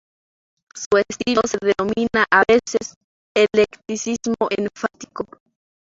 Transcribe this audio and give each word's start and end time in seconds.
Su 0.73 0.97
estilo 1.07 1.41
se 1.45 1.59
denomina 1.61 2.25
a 2.31 2.41
veces 2.51 2.95
"eclecticismo 3.37 4.33
enfático". 4.49 5.27